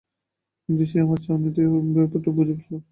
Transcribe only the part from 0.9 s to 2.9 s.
আমার চাউনি থেকেই ব্যাপারটা বুঝে ফেলল।